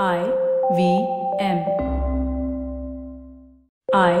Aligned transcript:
I 0.00 0.24
V 0.74 1.06
M. 1.38 1.58
I 3.92 4.14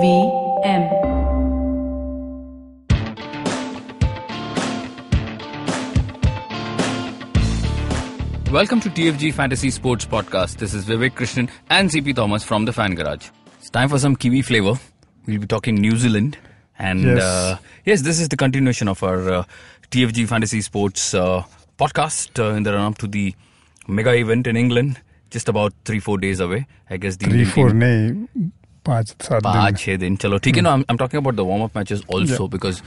V 0.00 0.62
M. 0.64 1.12
Welcome 8.52 8.80
to 8.80 8.90
TFG 8.90 9.32
Fantasy 9.32 9.70
Sports 9.70 10.04
Podcast. 10.04 10.58
This 10.58 10.74
is 10.74 10.84
Vivek 10.84 11.12
Krishnan 11.14 11.48
and 11.70 11.88
CP 11.88 12.14
Thomas 12.14 12.44
from 12.44 12.66
the 12.66 12.72
Fan 12.72 12.94
Garage. 12.94 13.30
It's 13.58 13.70
time 13.70 13.88
for 13.88 13.98
some 13.98 14.14
Kiwi 14.14 14.42
flavor. 14.42 14.74
We'll 15.26 15.38
be 15.40 15.46
talking 15.46 15.76
New 15.76 15.96
Zealand. 15.96 16.36
And 16.78 17.02
Yes. 17.02 17.22
uh, 17.22 17.56
yes, 17.86 18.02
this 18.02 18.20
is 18.20 18.28
the 18.28 18.36
continuation 18.36 18.88
of 18.88 19.02
our 19.02 19.30
uh, 19.32 19.44
TFG 19.90 20.28
Fantasy 20.28 20.60
Sports 20.60 21.14
uh, 21.14 21.44
podcast 21.78 22.38
uh, 22.38 22.54
in 22.54 22.62
the 22.64 22.72
run 22.74 22.92
up 22.92 22.98
to 22.98 23.06
the 23.06 23.34
mega 23.88 24.12
event 24.14 24.46
in 24.46 24.56
England 24.56 25.00
Just 25.35 25.49
about 25.51 25.73
three, 25.85 25.99
four 26.03 26.17
days 26.19 26.39
away. 26.43 26.57
I 26.89 26.97
guess 27.05 27.17
the 27.17 27.25
three 27.27 27.39
Indian 27.39 27.51
four 27.55 27.69
team- 27.71 27.81
नहीं 27.83 28.49
पाँच 28.85 29.07
सात 29.21 29.43
पाँच 29.43 29.65
दिन 29.65 29.75
छह 29.83 29.97
दिन 30.03 30.15
चलो 30.23 30.37
ठीक 30.43 30.55
है 30.55 30.61
ना 30.61 30.75
I'm, 30.77 30.83
I'm 30.91 30.97
talking 30.99 31.19
about 31.21 31.35
the 31.39 31.45
warm 31.47 31.63
up 31.65 31.73
matches 31.79 32.03
also 32.17 32.47
because 32.53 32.77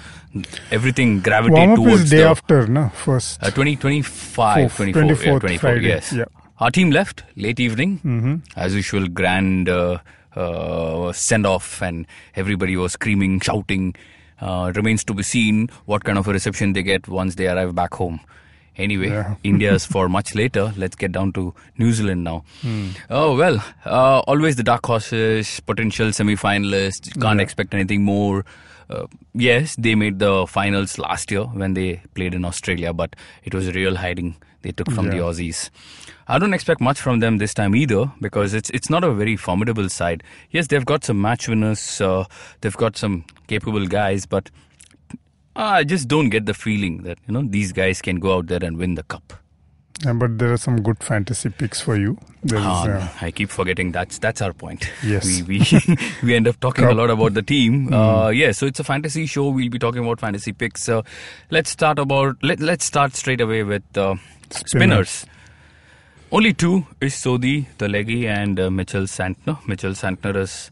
everything 0.78 1.10
gravitated 1.27 1.59
warm 1.59 1.72
up 1.72 1.78
towards 1.78 2.02
is 2.02 2.10
day 2.14 2.16
the 2.22 2.28
after 2.28 2.68
ना 2.78 2.86
first 3.04 3.45
Uh, 3.46 3.50
20, 3.59 3.74
25, 3.77 4.70
Fourth, 4.70 4.77
24, 4.77 5.02
yeah, 5.02 5.10
24th 5.10 5.40
24, 5.40 5.59
Friday, 5.64 5.88
yes. 5.90 6.12
yeah. 6.20 6.30
Our 6.64 6.70
team 6.78 6.90
left 6.98 7.22
late 7.46 7.60
evening, 7.66 7.92
Mm-hmm. 8.14 8.32
as 8.64 8.74
usual, 8.78 9.06
grand 9.20 9.68
uh, 9.74 9.98
uh, 10.36 11.12
send 11.20 11.46
off, 11.46 11.68
and 11.82 12.06
everybody 12.45 12.77
was 12.77 12.92
screaming, 12.98 13.38
shouting. 13.40 13.86
Uh, 14.40 14.72
remains 14.74 15.02
to 15.04 15.14
be 15.14 15.22
seen 15.28 15.62
what 15.92 16.04
kind 16.04 16.18
of 16.18 16.28
a 16.28 16.32
reception 16.32 16.74
they 16.74 16.82
get 16.82 17.09
once 17.20 17.34
they 17.40 17.48
arrive 17.54 17.74
back 17.80 17.96
home. 18.02 18.20
Anyway, 18.77 19.09
Yeah. 19.09 19.35
India's 19.43 19.85
for 19.85 20.09
much 20.09 20.35
later. 20.35 20.73
Let's 20.77 20.95
get 20.95 21.11
down 21.13 21.31
to 21.34 21.53
New 21.77 21.91
Zealand 21.93 22.23
now. 22.23 22.43
Hmm. 22.61 22.89
Oh, 23.09 23.35
well, 23.38 23.63
uh, 23.85 24.20
always 24.27 24.55
the 24.57 24.63
dark 24.63 24.85
horses, 24.85 25.59
potential 25.61 26.11
semi 26.11 26.35
finalists. 26.35 27.13
Can't 27.21 27.40
Yeah. 27.40 27.43
expect 27.43 27.73
anything 27.73 28.03
more. 28.03 28.46
Uh, 28.90 29.07
yes, 29.34 29.76
they 29.77 29.96
made 29.96 30.20
the 30.20 30.46
finals 30.48 30.98
last 30.99 31.31
year 31.31 31.43
when 31.46 31.73
they 31.73 32.01
played 32.13 32.34
in 32.35 32.46
Australia, 32.46 32.93
but 32.93 33.15
it 33.43 33.55
was 33.55 33.68
a 33.68 33.71
real 33.71 33.96
hiding 33.96 34.35
they 34.62 34.71
took 34.71 34.91
from 34.91 35.07
the 35.09 35.18
Aussies. 35.18 35.70
I 36.27 36.37
don't 36.40 36.53
expect 36.53 36.81
much 36.81 36.99
from 36.99 37.20
them 37.20 37.37
this 37.37 37.53
time 37.53 37.76
either 37.76 38.12
because 38.20 38.53
it's 38.53 38.70
it's 38.71 38.90
not 38.90 39.03
a 39.03 39.12
very 39.13 39.35
formidable 39.37 39.90
side. 39.90 40.23
Yes, 40.51 40.68
they've 40.68 40.85
got 40.85 41.03
some 41.03 41.20
match 41.21 41.48
winners, 41.48 42.01
uh, 42.01 42.26
they've 42.62 42.76
got 42.77 42.98
some 42.98 43.26
capable 43.48 43.85
guys, 43.87 44.26
but 44.26 44.49
I 45.55 45.84
just 45.84 46.07
don't 46.07 46.29
get 46.29 46.45
the 46.45 46.53
feeling 46.53 47.03
that 47.03 47.17
you 47.27 47.34
know 47.34 47.43
these 47.43 47.71
guys 47.71 48.01
can 48.01 48.20
go 48.20 48.35
out 48.35 48.48
there 48.48 48.63
and 48.63 48.77
win 48.77 48.95
the 48.95 49.03
cup. 49.03 49.34
but 50.21 50.37
there 50.39 50.51
are 50.53 50.57
some 50.57 50.81
good 50.81 51.01
fantasy 51.03 51.49
picks 51.49 51.79
for 51.81 51.95
you 51.95 52.17
there 52.43 52.59
is 52.59 52.65
Ah, 52.65 52.87
uh, 52.87 53.07
I 53.21 53.31
keep 53.31 53.49
forgetting 53.49 53.91
that's 53.91 54.20
that's 54.20 54.41
our 54.41 54.53
point. 54.53 54.87
Yes. 55.03 55.25
we 55.25 55.59
we, 55.59 55.97
we 56.23 56.35
end 56.35 56.47
up 56.47 56.59
talking 56.59 56.85
a 56.85 56.93
lot 56.93 57.09
about 57.09 57.34
the 57.34 57.41
team. 57.41 57.87
Hmm. 57.87 57.93
Uh, 57.93 58.29
yeah, 58.29 58.51
so 58.51 58.67
it's 58.67 58.79
a 58.79 58.84
fantasy 58.84 59.25
show. 59.25 59.49
We'll 59.49 59.70
be 59.70 59.79
talking 59.79 60.03
about 60.03 60.20
fantasy 60.20 60.53
picks. 60.53 60.84
So 60.84 61.03
let's 61.49 61.71
start 61.71 61.97
about 61.97 62.37
let 62.43 62.59
let's 62.59 62.85
start 62.85 63.15
straight 63.15 63.41
away 63.41 63.63
with 63.63 63.97
uh, 63.97 64.16
spinners. 64.51 64.67
Spinners. 64.69 65.25
Only 66.31 66.53
two 66.53 66.85
is 67.01 67.13
Sodhi, 67.13 67.67
the 67.78 67.88
leggy, 67.88 68.28
and 68.28 68.59
uh, 68.59 68.69
Mitchell 68.69 69.03
Santner. 69.03 69.57
Mitchell 69.67 69.94
Santner 69.94 70.35
is 70.35 70.72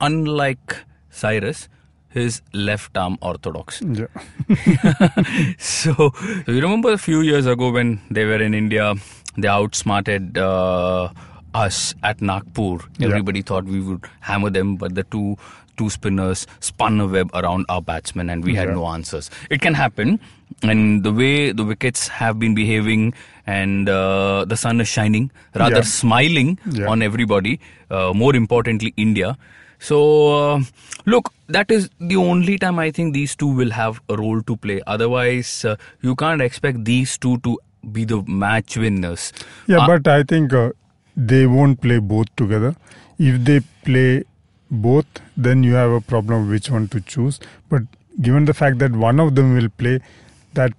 unlike 0.00 0.76
Cyrus. 1.10 1.68
His 2.12 2.42
left 2.52 2.96
arm 2.96 3.16
orthodox. 3.22 3.80
yeah 3.82 4.06
so, 5.58 6.12
you 6.46 6.60
remember 6.60 6.92
a 6.92 6.98
few 6.98 7.20
years 7.22 7.46
ago 7.46 7.70
when 7.70 8.00
they 8.10 8.24
were 8.24 8.40
in 8.42 8.54
India, 8.54 8.94
they 9.36 9.48
outsmarted 9.48 10.36
uh, 10.38 11.08
us 11.54 11.94
at 12.02 12.20
Nagpur. 12.20 12.78
Yeah. 12.98 13.08
Everybody 13.08 13.42
thought 13.42 13.64
we 13.64 13.80
would 13.80 14.04
hammer 14.20 14.50
them, 14.50 14.76
but 14.76 14.94
the 14.94 15.04
two 15.04 15.36
two 15.78 15.88
spinners 15.88 16.46
spun 16.60 17.00
a 17.00 17.06
web 17.06 17.30
around 17.34 17.64
our 17.70 17.80
batsmen, 17.80 18.28
and 18.28 18.44
we 18.44 18.54
had 18.54 18.68
no 18.68 18.86
answers. 18.88 19.30
It 19.48 19.62
can 19.62 19.72
happen, 19.72 20.20
and 20.62 21.02
the 21.02 21.12
way 21.12 21.50
the 21.52 21.64
wickets 21.64 22.08
have 22.08 22.38
been 22.38 22.54
behaving, 22.54 23.14
and 23.46 23.88
uh, 23.88 24.44
the 24.46 24.56
sun 24.56 24.82
is 24.82 24.88
shining, 24.88 25.30
rather 25.54 25.76
Yeah. 25.76 25.80
smiling 25.82 26.58
Yeah. 26.70 26.88
on 26.88 27.00
everybody. 27.00 27.58
Uh, 27.90 28.12
more 28.14 28.36
importantly, 28.36 28.92
India. 28.98 29.38
So, 29.86 29.98
uh, 30.32 30.60
look, 31.06 31.30
that 31.48 31.70
is 31.76 31.88
the 32.12 32.16
only 32.16 32.56
time 32.64 32.78
I 32.78 32.90
think 32.98 33.14
these 33.14 33.34
two 33.42 33.48
will 33.60 33.70
have 33.70 34.00
a 34.08 34.16
role 34.16 34.40
to 34.50 34.56
play. 34.56 34.80
Otherwise, 34.86 35.64
uh, 35.64 35.76
you 36.02 36.14
can't 36.14 36.40
expect 36.40 36.84
these 36.84 37.18
two 37.18 37.38
to 37.48 37.58
be 37.90 38.04
the 38.04 38.22
match 38.42 38.76
winners. 38.76 39.32
yeah 39.66 39.78
Uh, 39.78 39.86
but 39.90 40.08
i 40.10 40.22
think 40.32 40.52
uh, 40.58 40.70
they 41.30 41.40
won't 41.54 41.80
play 41.86 41.96
both 42.12 42.28
together 42.42 42.68
if 43.30 43.40
they 43.48 43.56
play 43.88 44.22
both 44.84 45.18
then 45.46 45.64
you 45.68 45.74
have 45.78 45.90
a 45.96 46.00
problem 46.12 46.44
which 46.52 46.70
one 46.74 46.86
to 46.94 47.00
choose 47.14 47.40
but 47.74 47.82
given 48.28 48.46
the 48.52 48.54
fact 48.60 48.78
that 48.84 48.92
one 49.06 49.18
of 49.24 49.34
them 49.40 49.50
will 49.56 49.68
play 49.82 49.94
that 50.60 50.72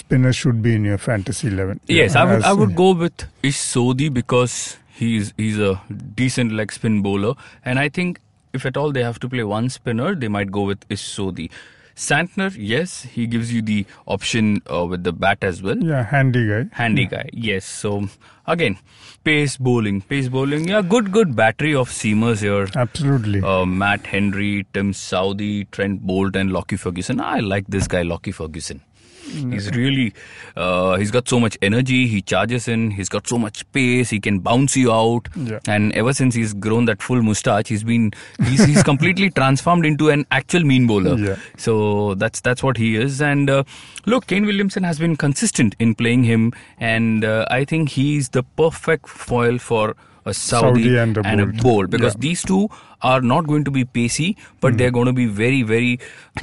spinner 0.00 0.32
should 0.40 0.60
be 0.66 0.74
in 0.80 0.84
your 0.92 0.98
fantasy 0.98 1.46
11 1.52 1.80
Yes, 1.86 2.14
Yeah, 2.16 2.22
I 2.22 2.24
would. 2.32 2.42
I 2.50 2.52
would 2.62 2.74
go 2.84 2.88
with 3.04 3.24
Ish 3.52 3.60
Sodhi 3.68 4.08
because 4.20 4.56
he's 5.02 5.32
he's 5.36 5.58
a 5.70 5.80
decent 6.22 6.52
leg 6.62 6.72
spin 6.72 7.02
bowler, 7.06 7.34
and 7.64 7.78
I 7.78 7.88
think 7.88 8.18
if 8.52 8.64
at 8.66 8.76
all 8.76 8.92
they 8.92 9.02
have 9.02 9.18
to 9.20 9.28
play 9.28 9.44
one 9.44 9.68
spinner, 9.68 10.14
they 10.14 10.28
might 10.28 10.50
go 10.50 10.62
with 10.62 10.84
Ish 10.88 11.02
Sodhi. 11.02 11.50
Santner, 11.96 12.54
yes, 12.56 13.02
he 13.02 13.26
gives 13.26 13.52
you 13.52 13.60
the 13.60 13.84
option 14.06 14.62
uh, 14.72 14.86
with 14.86 15.02
the 15.02 15.12
bat 15.12 15.38
as 15.42 15.60
well. 15.62 15.76
yeah 15.78 16.04
handy 16.04 16.46
guy 16.48 16.66
Handy 16.72 17.06
guy, 17.06 17.28
yes. 17.32 17.64
So 17.64 18.04
again, 18.46 18.78
pace 19.24 19.56
bowling, 19.56 20.00
pace 20.02 20.28
bowling. 20.28 20.68
Yeah, 20.68 20.80
good, 20.82 21.10
good 21.10 21.34
battery 21.34 21.74
of 21.74 21.90
seamers 21.90 22.40
here. 22.40 22.68
absolutely 22.76 23.42
Uh, 23.42 23.64
Matt 23.66 24.06
Henry, 24.06 24.64
Tim 24.72 24.92
Southee, 24.92 25.68
Trent 25.72 26.06
Boult, 26.06 26.36
and 26.36 26.52
Lockie 26.52 26.76
Ferguson. 26.76 27.20
I 27.20 27.40
like 27.40 27.66
this 27.66 27.88
guy, 27.88 28.02
Lockie 28.02 28.30
Ferguson. 28.30 28.80
He's 29.28 29.70
really, 29.70 30.12
uh, 30.56 30.96
he's 30.96 31.10
got 31.10 31.28
so 31.28 31.38
much 31.38 31.56
energy. 31.62 32.06
He 32.06 32.22
charges 32.22 32.68
in. 32.68 32.90
He's 32.90 33.08
got 33.08 33.26
so 33.26 33.38
much 33.38 33.70
pace. 33.72 34.10
He 34.10 34.20
can 34.20 34.40
bounce 34.40 34.76
you 34.76 34.92
out. 34.92 35.28
Yeah. 35.36 35.60
And 35.68 35.92
ever 35.94 36.12
since 36.12 36.34
he's 36.34 36.54
grown 36.54 36.86
that 36.86 37.02
full 37.02 37.22
mustache, 37.22 37.68
he's 37.68 37.84
been, 37.84 38.12
he's, 38.44 38.64
he's 38.64 38.82
completely 38.92 39.30
transformed 39.30 39.86
into 39.86 40.10
an 40.10 40.26
actual 40.30 40.64
mean 40.64 40.86
bowler. 40.86 41.16
Yeah. 41.16 41.36
So 41.56 42.14
that's 42.14 42.40
that's 42.40 42.62
what 42.62 42.76
he 42.76 42.96
is. 42.96 43.20
And 43.20 43.48
uh, 43.50 43.64
look, 44.06 44.26
Kane 44.26 44.46
Williamson 44.46 44.82
has 44.84 44.98
been 44.98 45.16
consistent 45.16 45.74
in 45.78 45.94
playing 45.94 46.24
him, 46.24 46.52
and 46.78 47.24
uh, 47.24 47.46
I 47.50 47.64
think 47.64 47.90
he's 47.90 48.30
the 48.30 48.42
perfect 48.42 49.08
foil 49.08 49.58
for 49.58 49.96
a 50.28 50.34
Southee, 50.38 50.84
Southee 50.86 51.24
and 51.32 51.40
a 51.44 51.46
Boult. 51.46 51.62
Boult 51.64 51.90
because 51.96 52.14
Yeah. 52.14 52.18
Hmm. 52.18 52.26
these 52.28 52.42
two 52.50 52.68
are 53.10 53.20
not 53.32 53.46
going 53.50 53.64
to 53.68 53.70
be 53.78 53.84
pacey, 53.98 54.28
but 54.60 54.78
they're 54.78 54.94
going 54.98 55.06
to 55.10 55.12
be 55.18 55.26
very, 55.40 55.62
very 55.72 55.98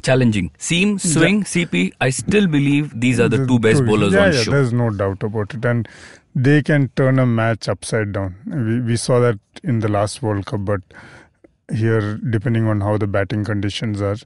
challenging. 0.09 0.51
Seam, 0.69 0.97
swing, 1.05 1.41
CP. 1.55 1.85
I 2.01 2.09
still 2.19 2.47
believe 2.47 2.93
these 3.07 3.19
are 3.25 3.29
the 3.37 3.41
two 3.53 3.59
best 3.67 3.79
two- 3.79 3.85
bowlers 3.91 4.13
yeah, 4.19 4.25
on 4.27 4.33
yeah, 4.37 4.41
show. 4.47 4.51
There's 4.57 4.73
no 4.83 4.89
doubt 5.01 5.23
about 5.29 5.53
it, 5.59 5.65
and 5.73 5.89
they 6.47 6.61
can 6.71 6.87
turn 7.01 7.19
a 7.19 7.25
match 7.25 7.69
upside 7.75 8.13
down. 8.19 8.35
We 8.69 8.79
we 8.93 8.97
saw 9.07 9.19
that 9.27 9.39
in 9.73 9.79
the 9.87 9.91
last 9.97 10.21
World 10.29 10.45
Cup, 10.53 10.65
but 10.71 10.81
here, 11.83 12.17
depending 12.37 12.67
on 12.67 12.81
how 12.81 12.97
the 12.97 13.07
batting 13.07 13.43
conditions 13.43 14.01
are, 14.01 14.17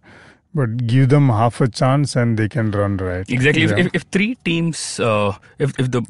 but 0.53 0.77
give 0.93 1.09
them 1.09 1.29
half 1.29 1.61
a 1.61 1.67
chance 1.67 2.15
and 2.15 2.37
they 2.37 2.47
can 2.49 2.71
run 2.71 2.97
right. 2.97 3.29
Exactly. 3.29 3.63
If, 3.63 3.71
if, 3.77 3.89
if 3.93 4.01
three 4.11 4.35
teams, 4.49 4.99
uh, 4.99 5.33
if, 5.57 5.79
if 5.79 5.91
the 5.91 6.01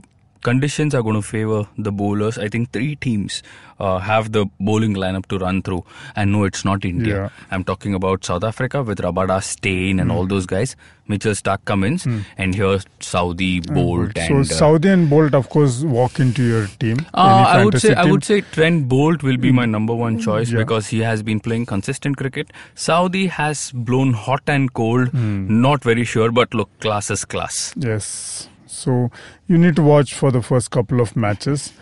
conditions 0.42 0.94
are 0.96 1.02
going 1.04 1.16
to 1.16 1.22
favor 1.22 1.68
the 1.78 1.92
bowlers, 1.92 2.38
I 2.38 2.48
think 2.48 2.72
three 2.72 2.96
teams 2.96 3.44
uh, 3.80 4.00
have 4.00 4.32
the 4.32 4.46
bowling 4.60 4.94
lineup 4.96 5.26
to 5.28 5.38
run 5.38 5.62
through. 5.62 5.84
And 6.16 6.32
no, 6.32 6.44
it's 6.44 6.64
not 6.66 6.84
India. 6.86 7.16
Yeah. 7.24 7.30
I'm 7.52 7.64
talking 7.64 7.94
about 7.94 8.26
South 8.26 8.44
Africa 8.44 8.84
with 8.84 9.00
Rabada, 9.00 9.42
Steyn, 9.44 10.00
and 10.00 10.12
all 10.12 10.26
those 10.26 10.46
guys. 10.46 10.76
Mitchell 11.08 11.32
Starc 11.34 11.66
Cummins, 11.66 12.06
and 12.38 12.54
here 12.54 12.78
Southee, 13.00 13.62
Boult, 13.66 14.16
so 14.16 14.22
and. 14.22 14.46
uh, 14.46 14.54
Southee 14.54 14.94
and 14.94 15.10
Boult, 15.10 15.34
of 15.34 15.50
course, 15.50 15.82
walk 15.82 16.20
into 16.20 16.44
your 16.44 16.68
team. 16.80 16.98
Uh, 17.16 17.46
I 17.48 17.66
would 17.66 17.82
say 17.82 17.96
I 17.96 18.06
would 18.06 18.24
say 18.24 18.42
Trent 18.42 18.88
Boult 18.88 19.24
will 19.24 19.38
be 19.38 19.52
my 19.52 19.66
number 19.66 19.96
one 19.96 20.20
choice 20.20 20.52
Yeah. 20.52 20.60
because 20.60 20.86
he 20.90 21.00
has 21.00 21.24
been 21.24 21.40
playing 21.40 21.66
consistent 21.66 22.18
cricket. 22.18 22.52
Southee 22.76 23.28
has 23.30 23.72
blown 23.72 24.14
hot 24.14 24.44
and 24.46 24.72
cold. 24.72 25.08
Hmm. 25.08 25.62
Not 25.62 25.84
very 25.84 26.04
sure, 26.04 26.30
but 26.32 26.54
look, 26.54 26.70
class 26.80 27.10
is 27.10 27.26
class. 27.26 27.74
Yes. 27.76 28.48
So 28.80 29.12
you 29.48 29.58
need 29.58 29.76
to 29.78 29.84
watch 29.84 30.14
for 30.14 30.32
the 30.32 30.42
first 30.42 30.72
couple 30.72 31.02
of 31.02 31.16
matches. 31.16 31.74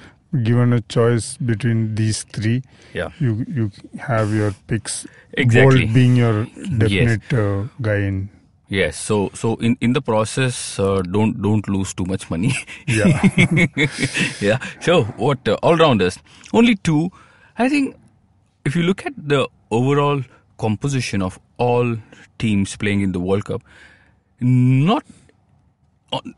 Given 0.44 0.74
a 0.74 0.82
choice 0.94 1.38
between 1.50 1.96
these 1.96 2.24
three, 2.38 2.62
Yeah. 2.94 3.12
you 3.26 3.46
you 3.58 3.72
have 4.08 4.34
your 4.40 4.50
picks. 4.72 4.98
Exactly. 5.44 5.86
Boult 5.86 5.94
being 5.94 6.18
your 6.18 6.34
definite 6.82 7.32
uh, 7.44 7.68
guy 7.82 7.96
in. 8.08 8.18
Yes. 8.68 8.98
So 9.00 9.20
so 9.34 9.54
in 9.68 9.78
in 9.80 9.94
the 9.94 10.02
process, 10.02 10.60
uh, 10.88 11.02
don't 11.18 11.42
don't 11.46 11.70
lose 11.76 11.94
too 12.02 12.06
much 12.12 12.28
money. 12.34 12.52
Yeah. 12.98 13.24
yeah. 14.48 14.60
So 14.90 15.04
what 15.28 15.48
uh, 15.48 15.56
all 15.64 15.78
rounders? 15.84 16.20
Only 16.54 16.76
two. 16.76 17.10
I 17.58 17.70
think 17.70 17.96
if 18.66 18.76
you 18.76 18.84
look 18.84 19.06
at 19.06 19.14
the 19.36 19.48
overall 19.72 20.22
composition 20.66 21.22
of 21.22 21.40
all 21.58 21.96
teams 22.38 22.76
playing 22.76 23.02
in 23.08 23.14
the 23.14 23.24
World 23.32 23.46
Cup, 23.46 23.64
not 24.42 25.06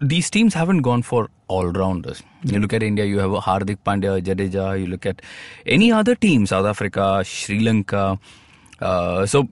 these 0.02 0.30
teams 0.30 0.54
haven't 0.54 0.82
gone 0.82 1.02
for 1.04 1.30
all 1.48 1.68
rounders. 1.68 2.24
You 2.44 2.60
look 2.60 2.74
at 2.74 2.82
India, 2.84 3.06
you 3.06 3.20
have 3.20 3.32
a 3.32 3.40
Hardik 3.40 3.78
Pandya, 3.86 4.22
Jadeja. 4.22 4.80
You 4.80 4.88
look 4.88 5.06
at 5.06 5.22
any 5.66 5.92
other 5.92 6.16
team, 6.16 6.46
South 6.46 6.66
Africa, 6.66 7.22
Sri 7.24 7.60
Lanka. 7.60 8.20
Uh, 8.82 9.26
so 9.26 9.48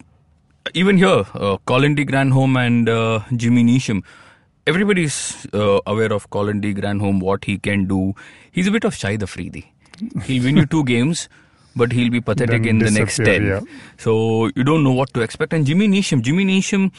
even 0.73 0.97
here, 0.97 1.23
uh, 1.35 1.57
Colin 1.65 1.95
de 1.95 2.03
Grandhomme 2.03 2.57
and 2.57 2.89
uh, 2.89 3.19
Jimmy 3.35 3.63
Neesham. 3.63 4.03
Everybody's 4.65 5.47
uh, 5.53 5.79
aware 5.85 6.11
of 6.11 6.29
Colin 6.29 6.61
de 6.61 6.73
Grandhomme, 6.73 7.19
what 7.19 7.45
he 7.45 7.57
can 7.57 7.85
do. 7.85 8.13
He's 8.51 8.67
a 8.67 8.71
bit 8.71 8.83
of 8.83 8.93
Shahid 8.95 9.21
Afridi. 9.21 9.71
He'll 10.23 10.43
win 10.43 10.57
you 10.57 10.65
two 10.65 10.83
games, 10.83 11.29
but 11.75 11.91
he'll 11.91 12.11
be 12.11 12.19
pathetic 12.21 12.63
Then 12.63 12.69
in 12.69 12.79
the 12.79 12.91
next 12.91 13.17
10. 13.17 13.45
yeah. 13.45 13.61
So 13.97 14.47
you 14.55 14.63
don't 14.63 14.83
know 14.83 14.91
what 14.91 15.13
to 15.13 15.21
expect. 15.21 15.53
And 15.53 15.65
Jimmy 15.65 15.87
Neesham, 15.87 16.21
Jimmy 16.21 16.43
Neesham 16.43 16.91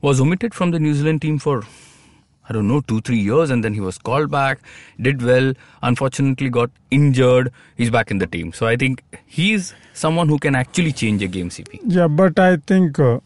was 0.00 0.20
omitted 0.20 0.54
from 0.54 0.70
the 0.70 0.78
New 0.78 0.94
Zealand 0.94 1.20
team 1.20 1.38
for 1.38 1.62
I 2.50 2.52
don't 2.52 2.66
know 2.66 2.80
two 2.80 3.00
three 3.00 3.18
years, 3.18 3.50
and 3.50 3.64
then 3.64 3.74
he 3.74 3.80
was 3.80 3.96
called 3.96 4.30
back, 4.30 4.58
did 5.00 5.22
well. 5.22 5.52
Unfortunately, 5.82 6.50
got 6.50 6.70
injured. 6.90 7.52
He's 7.76 7.90
back 7.90 8.10
in 8.10 8.18
the 8.18 8.26
team. 8.26 8.52
So 8.52 8.66
I 8.66 8.76
think 8.76 9.04
he's 9.24 9.72
someone 9.94 10.28
who 10.28 10.38
can 10.38 10.56
actually 10.56 10.92
change 10.92 11.22
a 11.22 11.28
game. 11.28 11.48
CP. 11.50 11.78
Yeah, 11.86 12.08
but 12.08 12.38
I 12.40 12.56
think 12.56 12.98
uh, 12.98 13.20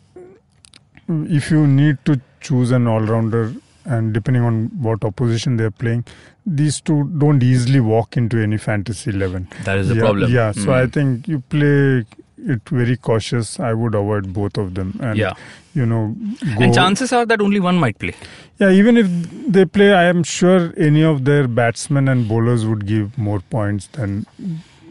if 1.08 1.50
you 1.50 1.66
need 1.66 1.98
to 2.04 2.20
choose 2.40 2.70
an 2.70 2.86
all-rounder, 2.86 3.54
and 3.86 4.12
depending 4.12 4.42
on 4.42 4.66
what 4.82 5.02
opposition 5.04 5.56
they're 5.56 5.70
playing, 5.70 6.04
these 6.44 6.80
two 6.82 7.04
don't 7.18 7.42
easily 7.42 7.80
walk 7.80 8.18
into 8.18 8.38
any 8.42 8.58
fantasy 8.58 9.10
eleven. 9.10 9.48
That 9.64 9.78
is 9.78 9.88
the 9.88 9.94
yeah, 9.94 10.00
problem. 10.02 10.32
Yeah, 10.32 10.52
so 10.52 10.66
Mm. 10.66 10.74
I 10.74 10.86
think 10.86 11.28
you 11.28 11.40
play 11.40 12.04
it 12.38 12.68
very 12.68 12.96
cautious. 12.96 13.58
I 13.60 13.72
would 13.72 13.94
avoid 13.94 14.32
both 14.32 14.56
of 14.58 14.74
them, 14.74 14.98
and 15.00 15.16
Yeah. 15.18 15.34
you 15.74 15.86
know, 15.86 16.14
go. 16.56 16.62
And 16.64 16.74
chances 16.74 17.12
are 17.12 17.24
that 17.26 17.40
only 17.40 17.60
one 17.60 17.76
might 17.76 17.98
play. 17.98 18.14
Yeah, 18.58 18.70
even 18.70 18.96
if 18.96 19.08
they 19.48 19.64
play, 19.64 19.92
I 19.92 20.04
am 20.04 20.22
sure 20.22 20.72
any 20.76 21.02
of 21.02 21.24
their 21.24 21.46
batsmen 21.48 22.08
and 22.08 22.28
bowlers 22.28 22.64
would 22.66 22.86
give 22.86 23.16
more 23.18 23.40
points 23.40 23.86
than 23.88 24.26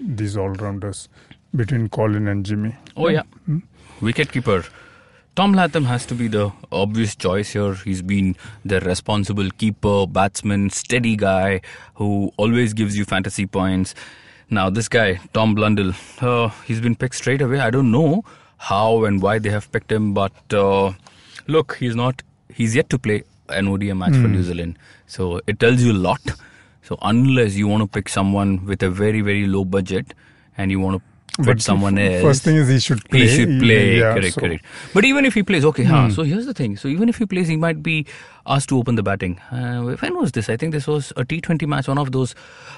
these 0.01 0.35
all-rounders 0.37 1.07
between 1.55 1.89
Colin 1.89 2.27
and 2.27 2.45
Jimmy. 2.45 2.75
Oh 2.97 3.09
yeah, 3.09 3.23
Hmm? 3.45 3.59
wicketkeeper. 4.01 4.65
Tom 5.35 5.53
Latham 5.53 5.85
has 5.85 6.05
to 6.07 6.13
be 6.13 6.27
the 6.27 6.51
obvious 6.71 7.15
choice 7.15 7.53
here. 7.53 7.73
He's 7.73 8.01
been 8.03 8.35
the 8.63 8.79
responsible 8.81 9.49
keeper, 9.49 10.05
batsman, 10.05 10.69
steady 10.69 11.15
guy 11.15 11.61
who 11.95 12.31
always 12.37 12.73
gives 12.73 12.95
you 12.95 13.03
fantasy 13.05 13.47
points. 13.47 13.95
Now 14.53 14.69
this 14.69 14.87
guy, 14.87 15.19
Tom 15.33 15.55
Blundell, 15.55 15.93
uh, 16.21 16.49
he's 16.65 16.79
been 16.79 16.95
picked 16.95 17.15
straight 17.15 17.41
away. 17.41 17.59
I 17.59 17.71
don't 17.71 17.89
know 17.91 18.23
how 18.57 19.05
and 19.05 19.19
why 19.19 19.39
they 19.39 19.49
have 19.49 19.71
picked 19.71 19.91
him, 19.91 20.13
but 20.13 20.53
uh, 20.53 20.93
look, 21.47 21.77
he's 21.77 21.95
not. 21.95 22.21
He's 22.49 22.75
yet 22.75 22.87
to 22.91 22.99
play 22.99 23.23
an 23.49 23.67
ODI 23.67 23.93
match 23.93 24.11
for 24.11 24.27
New 24.27 24.43
Zealand, 24.43 24.77
so 25.07 25.41
it 25.47 25.59
tells 25.59 25.81
you 25.81 25.91
a 25.91 25.99
lot. 26.07 26.21
So 26.83 26.99
unless 27.01 27.55
you 27.55 27.67
want 27.67 27.81
to 27.81 27.87
pick 27.87 28.07
someone 28.09 28.63
with 28.67 28.83
a 28.83 28.91
very 28.91 29.21
very 29.21 29.47
low 29.47 29.65
budget 29.65 30.13
and 30.55 30.69
you 30.69 30.79
want 30.79 31.01
to 31.01 31.12
fit 31.37 31.45
But 31.45 31.61
someone 31.61 31.97
else, 31.97 32.21
First 32.21 32.43
thing 32.43 32.55
is 32.57 32.67
he 32.69 32.79
should 32.79 33.03
play. 33.09 33.19
he 33.21 33.27
should 33.35 33.59
play. 33.59 33.99
Yeah, 33.99 34.13
correct, 34.13 34.33
so- 34.35 34.41
correct. 34.41 34.65
But 34.93 35.03
even 35.05 35.25
if 35.25 35.33
he 35.33 35.43
plays, 35.43 35.65
okay, 35.65 35.83
huh, 35.83 36.09
so 36.09 36.23
here's 36.23 36.45
the 36.45 36.53
thing. 36.53 36.77
So 36.77 36.87
even 36.87 37.09
if 37.09 37.17
he 37.17 37.25
plays, 37.25 37.47
he 37.47 37.55
might 37.57 37.81
be 37.81 38.05
asked 38.45 38.69
to 38.69 38.77
open 38.77 38.95
the 38.95 39.03
batting. 39.03 39.39
Uh, 39.51 39.81
when 40.03 40.15
was 40.17 40.31
this? 40.33 40.49
I 40.49 40.57
think 40.57 40.73
this 40.73 40.85
was 40.87 41.11
a 41.17 41.23
T20 41.25 41.67
match, 41.67 41.87
one 41.87 41.97
of 41.97 42.11
those 42.11 42.35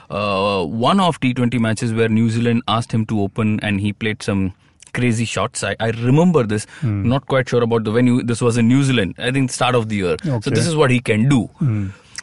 uh, 0.10 0.64
one 0.64 1.00
of 1.00 1.20
T20 1.20 1.60
matches 1.60 1.94
where 1.94 2.08
New 2.10 2.30
Zealand 2.30 2.64
asked 2.68 2.92
him 2.92 3.06
to 3.08 3.20
open 3.22 3.60
and 3.62 3.82
he 3.82 3.92
played 3.92 4.22
some 4.24 4.54
crazy 4.94 5.26
shots. 5.26 5.62
I, 5.64 5.76
I 5.82 5.90
remember 5.90 6.44
this. 6.44 6.66
Hmm. 6.80 7.08
Not 7.10 7.26
quite 7.28 7.50
sure 7.50 7.62
about 7.64 7.84
the 7.84 7.92
venue. 7.92 8.22
This 8.24 8.42
was 8.42 8.58
in 8.58 8.68
New 8.70 8.84
Zealand, 8.84 9.16
I 9.18 9.32
think 9.32 9.52
start 9.52 9.76
of 9.76 9.90
the 9.90 9.96
year. 9.98 10.16
So 10.24 10.50
this 10.50 10.66
is 10.68 10.76
what 10.76 10.92
he 10.92 11.00
can 11.02 11.28
do. 11.28 11.50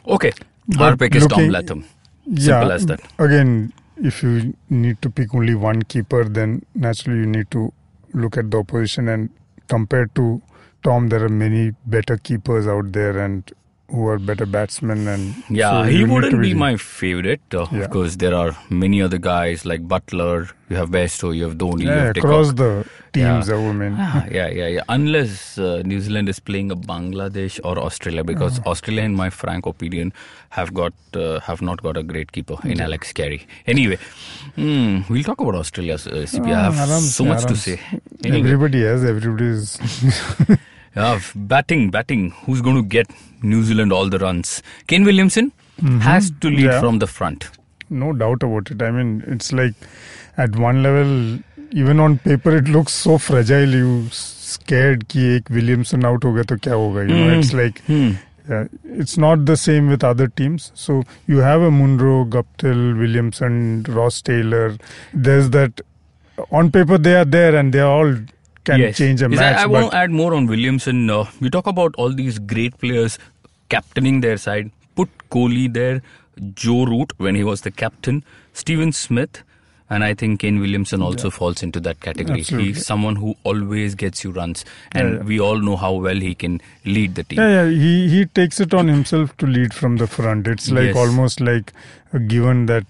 Okay. 0.09 0.33
But 0.69 0.81
Our 0.81 0.97
pick 0.97 1.15
is 1.15 1.27
Tom 1.27 1.39
looking- 1.41 1.53
Latham. 1.53 1.85
Yeah, 2.25 2.45
Simple 2.61 2.73
as 2.73 2.87
that. 2.87 3.01
Again, 3.19 3.73
if 4.03 4.23
you 4.23 4.55
need 4.69 5.01
to 5.03 5.11
pick 5.11 5.35
only 5.35 5.55
one 5.55 5.83
keeper, 5.83 6.25
then 6.25 6.63
naturally 6.75 7.21
you 7.21 7.27
need 7.27 7.51
to 7.53 7.73
look 8.13 8.37
at 8.37 8.51
the 8.51 8.59
opposition. 8.59 9.09
And 9.09 9.31
compared 9.69 10.15
to 10.17 10.43
Tom, 10.83 11.09
there 11.09 11.25
are 11.25 11.29
many 11.29 11.73
better 11.87 12.17
keepers 12.17 12.67
out 12.67 12.93
there 12.93 13.17
and 13.19 13.51
who 13.89 14.07
are 14.09 14.19
better 14.19 14.47
batsmen. 14.47 15.07
And 15.07 15.35
Yeah, 15.51 15.71
so 15.85 15.91
he 15.91 16.05
wouldn't 16.05 16.41
be 16.41 16.55
my 16.55 16.77
favorite. 16.77 17.43
Uh, 17.55 17.67
Yeah. 17.73 17.81
Of 17.85 17.91
course, 17.91 18.17
there 18.17 18.35
are 18.35 18.57
many 18.71 19.03
other 19.03 19.19
guys 19.19 19.65
like 19.67 19.83
Buttler. 19.87 20.51
You 20.71 20.77
have 20.77 20.89
Bairstow, 20.91 21.37
you 21.37 21.45
have 21.45 21.59
Dhoni, 21.59 21.83
you 21.83 21.89
yeah, 21.89 22.05
have 22.07 22.17
across 22.17 22.53
the 22.55 22.85
teams. 23.13 23.49
Yeah. 23.49 23.57
I 23.57 23.73
mean, 23.73 23.97
Ah, 23.99 24.25
yeah, 24.31 24.49
yeah, 24.49 24.69
yeah. 24.69 24.81
Unless 24.89 25.59
uh, 25.59 25.83
New 25.85 26.01
Zealand 26.01 26.31
is 26.31 26.41
playing 26.41 26.71
a 26.71 26.77
Bangladesh 26.77 27.61
or 27.65 27.79
Australia, 27.79 28.25
because 28.25 28.59
Ah. 28.61 28.71
Australia, 28.71 29.03
in 29.03 29.15
my 29.15 29.29
frank 29.29 29.67
opinion, 29.67 30.15
have 30.51 30.73
got 30.73 30.95
uh, 31.15 31.41
have 31.41 31.61
not 31.61 31.83
got 31.83 31.99
a 31.99 32.03
great 32.03 32.33
keeper 32.33 32.57
in 32.65 32.81
Alex 32.81 33.13
Carey. 33.13 33.47
Anyway, 33.67 33.99
hmm, 34.57 35.01
we'll 35.11 35.23
talk 35.31 35.41
about 35.41 35.55
Australia. 35.57 35.95
Uh, 35.95 36.25
CP. 36.35 36.47
I 36.47 36.59
Ah, 36.61 36.65
have 36.71 36.81
aram 36.89 37.03
so 37.21 37.25
much 37.33 37.45
to 37.55 37.57
say. 37.57 37.79
Anyway, 38.25 38.41
everybody 38.41 38.83
has. 38.91 39.05
Everybody 39.05 39.45
is. 39.57 39.79
Uh, 40.95 41.21
batting, 41.35 41.91
batting. 41.91 42.31
Who's 42.45 42.61
going 42.61 42.77
to 42.77 42.83
get 42.83 43.11
New 43.43 43.63
Zealand 43.63 43.93
all 43.93 44.09
the 44.09 44.19
runs? 44.19 44.63
Kane 44.87 45.05
Williamson 45.05 45.53
mm-hmm. 45.81 46.01
has 46.01 46.31
to 46.41 46.51
lead 46.51 46.65
yeah. 46.65 46.81
from 46.81 46.99
the 46.99 47.07
front. 47.07 47.51
No 47.89 48.13
doubt 48.13 48.43
about 48.43 48.71
it. 48.71 48.83
I 48.83 48.91
mean, 48.91 49.25
it's 49.27 49.53
like 49.53 49.75
at 50.37 50.57
one 50.57 50.83
level, 50.83 51.39
even 51.71 52.01
on 52.01 52.19
paper, 52.19 52.57
it 52.57 52.69
looks 52.69 52.93
so 52.93 53.19
fragile. 53.19 53.69
You 53.69 54.09
scared 54.11 55.09
कि 55.09 55.51
Williamson 55.51 56.05
out 56.05 56.11
out 56.11 56.25
हो 56.25 56.33
गया 56.33 56.43
तो 56.43 56.57
क्या 56.57 56.75
होगा 56.75 57.03
you 57.03 57.25
know 57.25 57.39
it's 57.39 57.55
like 57.55 57.81
Yeah, 58.51 58.65
it's 59.01 59.17
not 59.23 59.43
the 59.49 59.55
same 59.57 59.89
with 59.89 60.05
other 60.07 60.25
teams. 60.39 60.65
So 60.85 60.95
you 61.33 61.43
have 61.49 61.65
a 61.67 61.71
Munro, 61.75 62.15
Guptill, 62.25 62.81
Williamson, 63.03 63.85
Ross 63.99 64.21
Taylor. 64.29 64.77
There's 65.27 65.51
that. 65.57 65.83
On 66.61 66.71
paper, 66.77 66.99
they 66.99 67.15
are 67.15 67.29
there 67.37 67.55
and 67.61 67.77
they 67.77 67.83
are 67.85 67.93
all 67.99 68.11
can 68.65 68.81
Yes. 68.81 68.97
change 68.97 69.23
a 69.23 69.29
match. 69.29 69.57
I, 69.59 69.63
I 69.63 69.67
want 69.67 69.91
to 69.91 69.97
add 69.97 70.11
more 70.11 70.35
on 70.35 70.47
Williamson. 70.47 71.09
Uh, 71.11 71.25
you 71.41 71.51
talk 71.51 71.67
about 71.67 71.95
all 71.97 72.13
these 72.13 72.39
great 72.39 72.79
players 72.79 73.19
captaining 73.69 74.21
their 74.21 74.37
side. 74.37 74.71
Put 74.95 75.09
Kohli 75.31 75.73
there, 75.73 76.03
Joe 76.55 76.85
Root 76.85 77.13
when 77.19 77.35
he 77.35 77.45
was 77.45 77.63
the 77.63 77.71
captain, 77.71 78.23
Steven 78.53 78.93
Smith, 78.93 79.43
and 79.91 80.05
I 80.05 80.15
think 80.15 80.41
Kane 80.41 80.61
Williamson 80.61 81.03
also 81.03 81.29
falls 81.31 81.63
into 81.63 81.81
that 81.81 82.01
category. 82.01 82.41
Absolutely. 82.41 82.73
He's 82.75 82.87
someone 82.87 83.17
who 83.17 83.35
always 83.45 83.95
gets 83.95 84.23
you 84.25 84.31
runs, 84.31 84.65
and 84.93 85.09
Yeah, 85.09 85.17
yeah. 85.17 85.23
we 85.25 85.41
all 85.41 85.59
know 85.59 85.77
how 85.77 85.93
well 85.95 86.17
he 86.17 86.35
can 86.35 86.61
lead 86.85 87.15
the 87.15 87.25
team. 87.25 87.39
Yeah, 87.41 87.65
yeah, 87.65 87.71
he 87.71 88.09
he 88.09 88.25
takes 88.27 88.61
it 88.61 88.73
on 88.75 88.89
himself 88.89 89.37
to 89.39 89.47
lead 89.47 89.75
from 89.75 89.97
the 89.97 90.07
front. 90.07 90.47
It's 90.47 90.71
like 90.71 90.87
Yes. 90.95 90.97
almost 90.97 91.41
like 91.41 91.73
a 92.13 92.19
given 92.19 92.67
that 92.67 92.87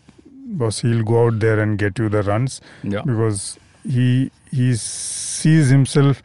boss 0.63 0.81
he'll 0.83 1.03
go 1.03 1.27
out 1.27 1.41
there 1.41 1.59
and 1.61 1.79
get 1.79 1.99
you 1.99 2.09
the 2.09 2.23
runs 2.23 2.61
Yeah. 2.83 3.03
because 3.07 3.59
he 3.85 4.31
he 4.51 4.75
sees 4.77 5.69
himself, 5.69 6.23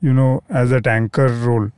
you 0.00 0.12
know, 0.12 0.42
as 0.48 0.70
that 0.70 0.86
anchor 0.86 1.28
role, 1.28 1.70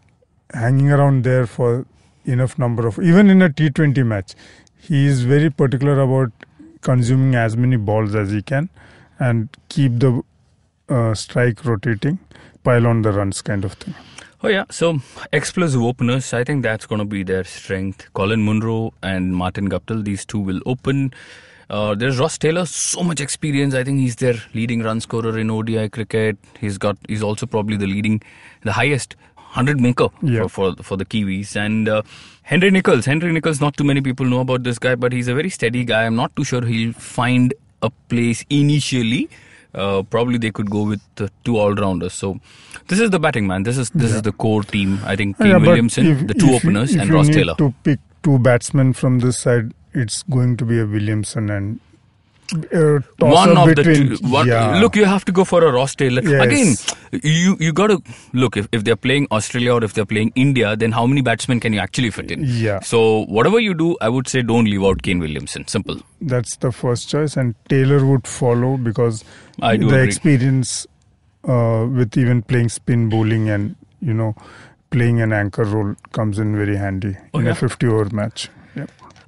hanging 0.53 0.91
around 0.91 1.25
there 1.25 1.47
for 1.47 1.87
enough 2.25 2.59
number 2.59 2.87
of 2.87 2.99
even 2.99 3.31
in 3.31 3.43
a 3.43 3.49
T20 3.49 4.05
match, 4.05 4.35
he 4.79 5.07
is 5.07 5.23
very 5.23 5.51
particular 5.51 6.01
about 6.01 6.33
consuming 6.81 7.35
as 7.35 7.57
many 7.57 7.77
balls 7.77 8.15
as 8.15 8.31
he 8.31 8.43
can 8.43 8.69
and 9.19 9.49
keep 9.69 9.99
the 9.99 10.23
uh, 10.89 11.15
strike 11.15 11.65
rotating, 11.65 12.19
pile 12.63 12.87
on 12.87 13.03
the 13.03 13.13
runs 13.13 13.43
kind 13.43 13.65
of 13.65 13.73
thing. 13.75 13.95
Oh 14.43 14.49
yeah, 14.49 14.65
so 14.71 15.01
explosive 15.33 15.83
openers. 15.83 16.33
I 16.33 16.45
think 16.45 16.63
that's 16.63 16.87
going 16.87 16.99
to 16.99 17.05
be 17.05 17.23
their 17.23 17.43
strength. 17.45 18.13
Colin 18.13 18.45
Munro 18.45 18.93
and 19.03 19.35
Martin 19.35 19.69
Guptill, 19.69 20.05
these 20.05 20.25
two 20.25 20.39
will 20.39 20.61
open. 20.67 21.13
Uh, 21.69 21.95
there's 21.97 22.19
Ross 22.19 22.39
Taylor, 22.39 22.65
so 22.65 23.03
much 23.03 23.21
experience. 23.21 23.75
I 23.75 23.83
think 23.83 23.99
he's 23.99 24.17
their 24.17 24.35
leading 24.55 24.83
run 24.83 25.01
scorer 25.01 25.37
in 25.39 25.51
ODI 25.51 25.89
cricket. 25.89 26.37
He's 26.61 26.79
got, 26.79 26.97
he's 27.09 27.23
also 27.23 27.45
probably 27.47 27.77
the 27.77 27.87
leading, 27.89 28.23
the 28.63 28.73
highest 28.73 29.17
hundred 29.37 29.81
maker 29.81 30.09
Yeah. 30.23 30.43
for, 30.43 30.75
for 30.77 30.83
for 30.83 30.97
the 30.97 31.05
Kiwis. 31.05 31.57
And 31.57 31.89
uh, 31.89 32.03
Henry 32.43 32.71
Nicholls, 32.71 33.05
Henry 33.07 33.33
Nicholls. 33.33 33.61
Not 33.61 33.77
too 33.77 33.85
many 33.85 34.01
people 34.01 34.27
know 34.27 34.41
about 34.41 34.63
this 34.63 34.79
guy, 34.79 34.95
but 34.95 35.13
he's 35.13 35.27
a 35.29 35.35
very 35.35 35.51
steady 35.51 35.85
guy. 35.85 36.05
I'm 36.05 36.15
not 36.15 36.37
too 36.37 36.45
sure 36.45 36.65
he'll 36.65 36.93
find 36.93 37.53
a 37.83 37.91
place 37.91 38.45
initially. 38.49 39.29
Uh, 39.75 40.03
probably 40.05 40.39
they 40.39 40.51
could 40.51 40.71
go 40.71 40.85
with 40.85 41.01
uh, 41.19 41.29
two 41.45 41.59
all 41.59 41.75
rounders. 41.75 42.13
So 42.15 42.39
this 42.89 43.01
is 43.01 43.11
the 43.11 43.19
batting 43.19 43.47
man. 43.47 43.65
This 43.65 43.77
is 43.77 43.91
this 43.91 44.13
is 44.13 44.23
the 44.23 44.33
core 44.33 44.63
team. 44.63 45.01
I 45.05 45.17
think 45.17 45.37
Kane 45.39 45.49
Yeah, 45.49 45.57
Williamson, 45.59 46.07
if- 46.07 46.27
the 46.29 46.35
two 46.35 46.47
if 46.47 46.51
you- 46.51 46.57
openers, 46.57 46.95
if 46.95 47.01
and 47.01 47.09
you 47.11 47.15
Ross 47.17 47.27
need 47.27 47.35
Taylor. 47.35 47.55
To 47.57 47.75
pick 47.83 47.99
two 48.23 48.39
batsmen 48.39 48.93
from 48.93 49.19
this 49.19 49.39
side, 49.39 49.73
it's 50.05 50.23
going 50.25 50.57
to 50.59 50.65
be 50.65 50.79
a 50.81 50.87
Williamson 50.87 51.51
and 51.51 51.81
uh, 52.73 53.01
one 53.19 53.57
of 53.59 53.67
between, 53.75 54.11
the 54.11 54.17
two. 54.19 54.29
One, 54.29 54.47
yeah. 54.47 54.81
Look, 54.81 54.95
you 54.95 55.05
have 55.05 55.25
to 55.25 55.33
go 55.33 55.45
for 55.45 55.65
a 55.65 55.73
Ross 55.73 55.97
Taylor. 55.97 56.23
Yes. 56.23 56.45
Again, 56.45 57.21
you 57.25 57.57
you 57.59 57.73
got 57.73 57.89
to 57.89 58.01
look 58.35 58.57
if, 58.57 58.69
if 58.71 58.85
they're 58.85 58.95
playing 59.07 59.27
Australia 59.33 59.73
or 59.75 59.83
if 59.83 59.95
they're 59.95 60.07
playing 60.07 60.31
India, 60.37 60.77
then 60.77 60.93
how 60.93 61.07
many 61.07 61.23
batsmen 61.23 61.59
can 61.59 61.73
you 61.73 61.81
actually 61.81 62.11
fit 62.11 62.31
in? 62.31 62.45
Yeah. 62.45 62.79
So 62.81 63.25
whatever 63.25 63.59
you 63.59 63.75
do, 63.75 63.97
I 64.01 64.09
would 64.09 64.29
say 64.29 64.43
don't 64.43 64.67
leave 64.67 64.85
out 64.85 65.03
Kane 65.03 65.19
Williamson. 65.19 65.67
Simple. 65.67 66.01
that's 66.21 66.55
the 66.59 66.71
first 66.71 67.09
choice, 67.09 67.37
and 67.37 67.57
Taylor 67.69 68.07
would 68.07 68.29
follow 68.29 68.77
because 68.77 69.25
I 69.61 69.77
do 69.77 69.89
the 69.89 69.97
agree. 69.97 70.07
experience 70.07 70.87
uh, 71.49 71.87
with 71.91 72.17
even 72.17 72.43
playing 72.43 72.69
spin 72.69 73.09
bowling 73.09 73.49
and 73.51 73.75
you 74.01 74.15
know 74.15 74.37
playing 74.91 75.21
an 75.21 75.33
anchor 75.33 75.65
role 75.65 75.97
comes 76.13 76.39
in 76.39 76.55
very 76.57 76.77
handy 76.77 77.17
Oh, 77.35 77.41
in 77.41 77.47
yeah? 77.47 77.53
a 77.53 77.55
50 77.57 77.89
over 77.89 78.15
match. 78.15 78.51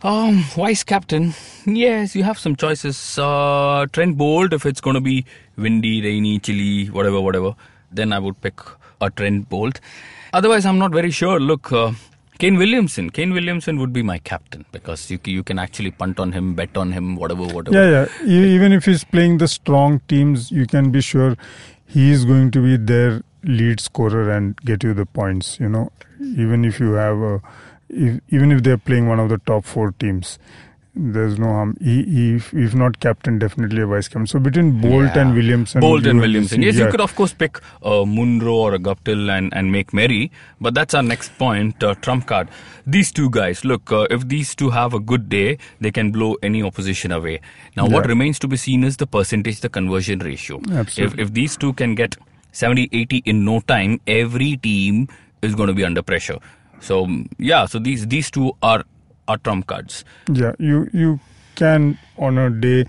Um, 0.02 0.44
vice 0.54 0.84
captain. 0.84 1.34
Yes, 1.66 2.14
you 2.14 2.22
have 2.22 2.38
some 2.38 2.54
choices. 2.54 3.18
Uh, 3.18 3.86
Trent 3.92 4.16
Boult, 4.16 4.52
if 4.52 4.64
it's 4.64 4.80
going 4.80 4.94
to 4.94 5.00
be 5.00 5.24
windy, 5.56 6.00
rainy, 6.00 6.38
chilly, 6.38 6.86
whatever, 6.86 7.20
whatever, 7.20 7.56
then 7.90 8.12
I 8.12 8.20
would 8.20 8.40
pick 8.40 8.60
a 9.00 9.10
Trent 9.10 9.48
Boult. 9.48 9.78
Otherwise, 10.32 10.66
I'm 10.66 10.78
not 10.78 10.92
very 10.92 11.10
sure. 11.10 11.40
Look, 11.40 11.72
uh, 11.72 11.92
Kane 12.38 12.56
Williamson. 12.56 13.10
Kane 13.10 13.32
Williamson 13.32 13.78
would 13.80 13.92
be 13.92 14.02
my 14.02 14.18
captain 14.18 14.64
because 14.70 15.10
you 15.10 15.18
you 15.24 15.42
can 15.42 15.58
actually 15.58 15.90
punt 15.90 16.20
on 16.20 16.30
him, 16.30 16.54
bet 16.54 16.76
on 16.76 16.92
him, 16.92 17.16
whatever, 17.16 17.42
whatever. 17.42 17.76
Yeah, 17.76 18.06
yeah. 18.24 18.44
Even 18.54 18.72
if 18.72 18.84
he's 18.84 19.02
playing 19.02 19.38
the 19.38 19.48
strong 19.48 20.00
teams, 20.06 20.52
you 20.52 20.66
can 20.66 20.92
be 20.92 21.00
sure 21.00 21.36
he 21.86 22.12
is 22.12 22.24
going 22.24 22.52
to 22.52 22.62
be 22.62 22.76
their 22.76 23.22
lead 23.42 23.80
scorer 23.80 24.30
and 24.30 24.56
get 24.58 24.84
you 24.84 24.94
the 24.94 25.06
points. 25.06 25.58
You 25.58 25.68
know, 25.68 25.90
even 26.20 26.64
if 26.64 26.78
you 26.78 26.92
have 26.92 27.18
a, 27.18 27.42
if, 27.88 28.20
even 28.28 28.52
if 28.52 28.62
they're 28.62 28.78
playing 28.78 29.08
one 29.08 29.20
of 29.20 29.28
the 29.28 29.38
top 29.38 29.64
four 29.64 29.92
teams, 29.92 30.38
there's 31.00 31.38
no 31.38 31.46
harm. 31.46 31.76
He, 31.80 32.34
if, 32.34 32.52
if 32.52 32.74
not 32.74 32.98
captain, 32.98 33.38
definitely 33.38 33.82
a 33.82 33.86
vice 33.86 34.08
captain. 34.08 34.26
So 34.26 34.40
between 34.40 34.80
Boult 34.82 35.14
Yeah. 35.14 35.22
and 35.22 35.34
Williamson, 35.34 35.80
Boult 35.80 36.06
and 36.06 36.18
will 36.18 36.26
Williamson. 36.26 36.60
Yes, 36.60 36.74
yeah. 36.74 36.86
you 36.86 36.90
could 36.90 37.00
of 37.00 37.14
course 37.14 37.32
pick 37.32 37.60
uh, 37.84 38.04
Munro 38.04 38.54
or 38.54 38.74
a 38.74 38.78
Guptill 38.80 39.30
and, 39.30 39.52
and 39.54 39.70
make 39.70 39.92
merry, 39.92 40.32
but 40.60 40.74
that's 40.74 40.94
our 40.94 41.02
next 41.02 41.36
point, 41.38 41.82
uh, 41.84 41.94
trump 41.96 42.26
card. 42.26 42.48
These 42.86 43.12
two 43.12 43.30
guys, 43.30 43.64
look, 43.64 43.92
uh, 43.92 44.06
if 44.10 44.26
these 44.26 44.54
two 44.56 44.70
have 44.70 44.92
a 44.92 44.98
good 44.98 45.28
day, 45.28 45.58
they 45.80 45.92
can 45.92 46.10
blow 46.10 46.36
any 46.42 46.62
opposition 46.64 47.12
away. 47.12 47.40
Now, 47.76 47.86
what 47.86 48.06
remains 48.06 48.38
to 48.40 48.48
be 48.48 48.56
seen 48.56 48.82
is 48.82 48.96
the 48.96 49.06
percentage, 49.06 49.60
the 49.60 49.68
conversion 49.68 50.18
ratio. 50.18 50.60
Absolutely. 50.72 51.22
If, 51.22 51.28
if 51.28 51.34
these 51.34 51.56
two 51.56 51.74
can 51.74 51.94
get 51.94 52.16
70, 52.52 52.88
80 52.90 53.18
in 53.24 53.44
no 53.44 53.60
time, 53.60 54.00
every 54.06 54.56
team 54.56 55.06
is 55.42 55.54
going 55.54 55.68
to 55.68 55.74
be 55.74 55.84
under 55.84 56.02
pressure. 56.02 56.38
So, 56.80 57.06
yeah, 57.38 57.66
so 57.66 57.78
these, 57.78 58.06
these 58.06 58.30
two 58.30 58.52
are, 58.62 58.84
are 59.26 59.38
trump 59.38 59.66
cards. 59.66 60.04
Yeah, 60.32 60.52
you 60.58 60.88
you 60.92 61.20
can 61.54 61.98
on 62.16 62.38
a 62.38 62.50
day, 62.50 62.86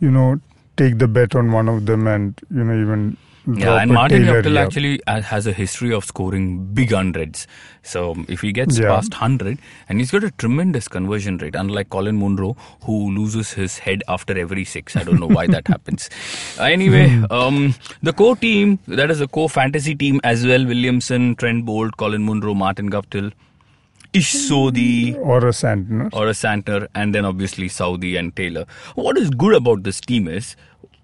you 0.00 0.10
know, 0.10 0.40
take 0.76 0.98
the 0.98 1.08
bet 1.08 1.34
on 1.34 1.52
one 1.52 1.68
of 1.68 1.86
them 1.86 2.06
and 2.06 2.40
you 2.50 2.64
know 2.64 2.74
even 2.74 3.16
Yeah, 3.46 3.76
and 3.80 3.90
Martin 3.92 4.22
Guptill 4.24 4.54
yeah. 4.54 4.60
actually 4.62 5.00
uh, 5.06 5.22
has 5.22 5.46
a 5.46 5.52
history 5.52 5.92
of 5.94 6.04
scoring 6.04 6.66
big 6.74 6.92
hundreds. 6.92 7.46
So 7.82 8.14
if 8.28 8.42
he 8.42 8.52
gets 8.52 8.78
Yeah. 8.78 8.88
past 8.88 9.12
100, 9.14 9.58
and 9.88 9.98
he's 9.98 10.10
got 10.10 10.24
a 10.24 10.30
tremendous 10.32 10.88
conversion 10.88 11.38
rate, 11.38 11.54
unlike 11.54 11.88
Colin 11.88 12.16
Munro, 12.18 12.56
who 12.82 13.10
loses 13.12 13.52
his 13.52 13.78
head 13.78 14.02
after 14.08 14.38
every 14.38 14.64
six. 14.64 14.94
I 14.96 15.04
don't 15.04 15.18
know 15.18 15.26
why 15.26 15.46
that 15.46 15.66
happens. 15.74 16.10
Anyway, 16.58 17.08
Hmm. 17.08 17.24
um, 17.30 17.74
the 18.02 18.12
core 18.12 18.36
team, 18.36 18.78
that 18.88 19.10
is 19.10 19.20
a 19.22 19.26
core 19.28 19.48
fantasy 19.48 19.94
team 19.94 20.20
as 20.22 20.46
well 20.46 20.64
Williamson, 20.66 21.34
Trent 21.36 21.64
Boult, 21.64 21.96
Colin 21.96 22.22
Munro, 22.24 22.52
Martin 22.54 22.90
Guptill, 22.90 23.32
Ish 24.12 24.34
Sodhi 24.34 25.16
or 25.18 25.38
a 25.38 25.50
Santner. 25.52 26.10
or 26.12 26.26
a 26.28 26.32
Santner, 26.32 26.88
and 26.96 27.14
then 27.14 27.24
obviously 27.24 27.68
Southee 27.68 28.18
and 28.18 28.34
Taylor. 28.34 28.66
What 28.96 29.16
is 29.16 29.30
good 29.30 29.54
about 29.54 29.84
this 29.84 30.00
team 30.00 30.26
is 30.26 30.56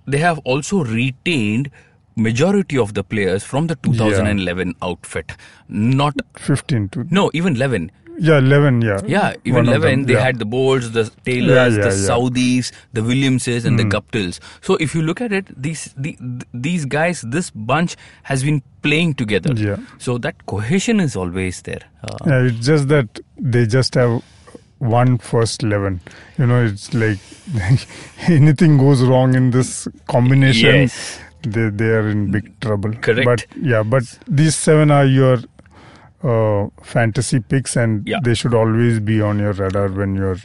they 0.06 0.18
have 0.18 0.38
also 0.40 0.82
retained 0.84 1.70
majority 2.16 2.78
of 2.78 2.94
the 2.94 3.04
players 3.04 3.44
from 3.44 3.66
the 3.66 3.76
2011 3.76 4.74
outfit. 4.82 5.32
Not 5.68 6.14
15 6.36 6.88
to 6.90 7.06
no, 7.10 7.30
even 7.34 7.56
11. 7.56 7.90
yeah 8.18 8.38
11 8.38 8.80
yeah 8.80 9.00
Yeah, 9.06 9.34
even 9.44 9.66
One 9.66 9.68
11. 9.68 9.90
them, 9.90 10.04
they 10.04 10.14
yeah. 10.14 10.20
had 10.24 10.38
the 10.38 10.46
Boults, 10.46 10.88
the 10.90 11.04
Taylors, 11.26 11.76
Yeah, 11.76 11.82
the 11.82 11.90
yeah, 11.90 12.00
yeah. 12.00 12.06
Southees, 12.06 12.72
the 12.94 13.02
Williamses, 13.02 13.66
and 13.66 13.78
Hmm. 13.78 13.88
the 13.90 13.96
Guptills. 13.96 14.40
So 14.62 14.76
if 14.76 14.94
you 14.94 15.02
look 15.02 15.20
at 15.20 15.32
it, 15.32 15.50
these 15.62 15.82
the, 15.98 16.16
these 16.54 16.86
guys, 16.86 17.20
this 17.36 17.50
bunch 17.50 17.96
has 18.22 18.42
been 18.42 18.62
playing 18.80 19.12
together. 19.14 19.52
Yeah. 19.54 19.76
So 19.98 20.16
that 20.18 20.46
cohesion 20.46 20.98
is 21.00 21.14
always 21.16 21.60
there. 21.68 21.82
Uh, 22.02 22.16
yeah 22.26 22.40
it's 22.48 22.64
just 22.66 22.88
that 22.88 23.20
they 23.38 23.66
just 23.66 23.94
have 23.94 24.22
one 24.78 25.16
first 25.18 25.62
11 25.62 26.00
you 26.38 26.46
know 26.46 26.62
it's 26.64 26.92
like 26.94 27.18
anything 28.28 28.76
goes 28.78 29.02
wrong 29.02 29.34
in 29.34 29.50
this 29.50 29.88
combination 30.06 30.74
Yes. 30.74 31.18
They 31.54 31.68
they 31.70 31.90
are 31.98 32.08
in 32.08 32.30
big 32.30 32.48
trouble 32.60 32.92
Correct. 33.06 33.26
but 33.30 33.46
yeah 33.72 33.82
but 33.82 34.04
these 34.28 34.54
seven 34.56 34.90
are 34.90 35.06
your 35.06 35.38
uh, 36.22 36.68
fantasy 36.82 37.40
picks 37.40 37.76
and 37.76 38.06
Yeah. 38.06 38.18
they 38.22 38.34
should 38.34 38.54
always 38.54 39.00
be 39.00 39.20
on 39.20 39.38
your 39.38 39.52
radar 39.52 39.88
when 39.88 40.14
you're 40.16 40.38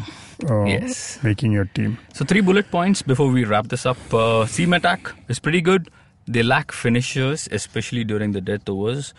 uh, 0.49 0.63
Yes. 0.65 1.19
making 1.23 1.51
your 1.51 1.65
team 1.65 1.97
So 2.13 2.25
three 2.25 2.41
bullet 2.41 2.69
points 2.71 3.01
before 3.01 3.29
we 3.29 3.43
wrap 3.45 3.67
this 3.69 3.85
up. 3.85 3.97
Uh, 4.13 4.45
Seam 4.45 4.73
attack 4.73 5.11
is 5.27 5.39
pretty 5.39 5.61
good. 5.61 5.89
They 6.27 6.43
lack 6.43 6.71
finishers, 6.71 7.47
especially 7.51 8.03
during 8.03 8.31
the 8.33 8.41
death 8.41 8.69
overs, 8.69 9.13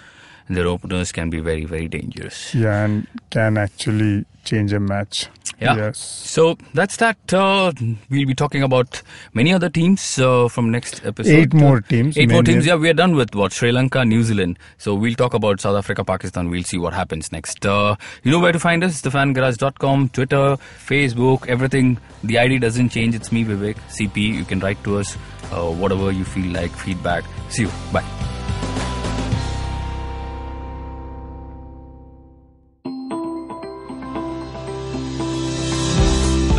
and 0.49 0.57
their 0.57 0.67
openers 0.67 1.11
can 1.12 1.31
be 1.31 1.41
very, 1.41 1.65
very 1.65 1.89
dangerous. 1.89 2.55
yeah 2.55 2.85
and 2.85 3.07
can 3.31 3.57
actually 3.57 4.25
change 4.45 4.73
a 4.73 4.81
match 4.81 5.27
Yeah. 5.62 5.76
yes 5.76 5.99
So 5.99 6.57
that's 6.75 6.97
that. 6.97 7.33
Uh, 7.33 7.73
we'll 8.11 8.26
be 8.26 8.35
talking 8.35 8.62
about 8.62 9.02
many 9.35 9.52
other 9.52 9.69
teams 9.69 10.19
uh, 10.19 10.49
from 10.49 10.71
next 10.71 11.04
episode. 11.04 11.33
Eight 11.33 11.54
more 11.54 11.81
teams, 11.81 12.16
Eight 12.16 12.31
more 12.31 12.42
teams. 12.42 12.66
Yeah, 12.66 12.76
we 12.76 12.88
are 12.88 12.95
done 12.95 13.16
with 13.16 13.35
what 13.35 13.52
Sri 13.52 13.73
Lanka, 13.73 14.04
New 14.04 14.23
Zealand. 14.23 14.59
So 14.78 14.95
we'll 14.95 15.14
talk 15.14 15.35
about 15.35 15.61
South 15.61 15.76
Africa, 15.76 16.04
Pakistan. 16.04 16.50
We'll 16.50 16.64
see 16.64 16.78
what 16.78 16.95
happens 16.95 17.33
next. 17.33 17.64
Uh, 17.66 17.97
you 18.23 18.31
know 18.31 18.40
where 18.40 18.52
to 18.52 18.61
find 18.61 18.85
us: 18.85 19.02
thefangarage.com, 19.02 20.09
Twitter, 20.11 20.57
Facebook, 20.87 21.47
everything. 21.49 21.99
The 22.25 22.38
ID 22.38 22.59
doesn't 22.59 22.90
change. 22.90 23.14
It's 23.14 23.33
me, 23.33 23.45
Vivek, 23.45 23.76
CP. 23.88 24.16
You 24.16 24.45
can 24.45 24.61
write 24.61 24.83
to 24.85 24.99
us, 24.99 25.16
uh, 25.52 25.71
whatever 25.71 26.12
you 26.12 26.25
feel 26.25 26.52
like, 26.52 26.71
feedback. 26.71 27.25
See 27.50 27.62
you. 27.62 27.71
Bye. 27.92 28.22